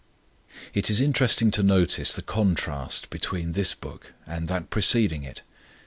It 0.73 0.89
is 0.89 0.99
interesting 0.99 1.51
to 1.51 1.61
notice 1.61 2.11
the 2.13 2.23
contrast 2.23 3.11
between 3.11 3.51
this 3.51 3.75
book 3.75 4.13
and 4.25 4.47
that 4.47 4.71
preceding 4.71 5.21
it. 5.21 5.43